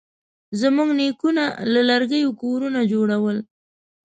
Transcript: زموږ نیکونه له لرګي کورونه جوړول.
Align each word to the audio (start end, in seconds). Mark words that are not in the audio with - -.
زموږ 0.61 0.89
نیکونه 0.99 1.43
له 1.73 1.81
لرګي 1.89 2.21
کورونه 2.41 2.79
جوړول. 2.91 3.37